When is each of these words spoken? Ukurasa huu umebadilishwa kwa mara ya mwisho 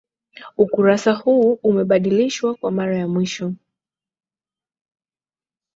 Ukurasa 0.57 1.13
huu 1.13 1.59
umebadilishwa 1.63 2.55
kwa 2.55 2.71
mara 2.71 2.97
ya 2.97 3.07
mwisho 3.07 3.53